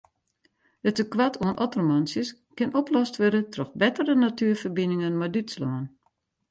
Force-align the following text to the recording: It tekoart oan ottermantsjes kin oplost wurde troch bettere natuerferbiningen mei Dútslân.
It 0.87 0.95
tekoart 0.99 1.35
oan 1.43 1.59
ottermantsjes 1.65 2.29
kin 2.57 2.73
oplost 2.79 3.15
wurde 3.21 3.41
troch 3.53 3.73
bettere 3.81 4.13
natuerferbiningen 4.25 5.13
mei 5.19 5.29
Dútslân. 5.33 5.83